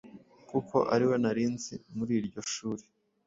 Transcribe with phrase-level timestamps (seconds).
[0.49, 2.83] kuko ariwe nari nzi muri iryo shuri!